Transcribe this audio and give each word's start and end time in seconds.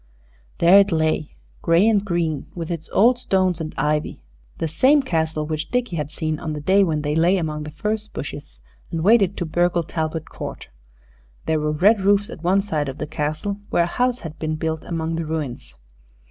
There 0.57 0.79
it 0.79 0.91
lay, 0.91 1.35
gray 1.61 1.87
and 1.87 2.03
green, 2.03 2.47
with 2.55 2.71
its 2.71 2.89
old 2.91 3.19
stones 3.19 3.61
and 3.61 3.75
ivy 3.77 4.19
the 4.57 4.67
same 4.67 5.03
Castle 5.03 5.45
which 5.45 5.69
Dickie 5.69 5.95
had 5.95 6.09
seen 6.09 6.39
on 6.39 6.53
the 6.53 6.59
day 6.59 6.83
when 6.83 7.03
they 7.03 7.13
lay 7.13 7.37
among 7.37 7.65
the 7.65 7.69
furze 7.69 8.07
bushes 8.07 8.61
and 8.89 9.03
waited 9.03 9.37
to 9.37 9.45
burgle 9.45 9.83
Talbot 9.83 10.27
Court. 10.27 10.69
There 11.45 11.59
were 11.59 11.71
red 11.71 12.01
roofs 12.01 12.31
at 12.31 12.43
one 12.43 12.63
side 12.63 12.89
of 12.89 12.97
the 12.97 13.05
Castle 13.05 13.59
where 13.69 13.83
a 13.83 13.97
house 14.01 14.21
had 14.21 14.39
been 14.39 14.55
built 14.55 14.83
among 14.85 15.17
the 15.17 15.25
ruins. 15.27 15.77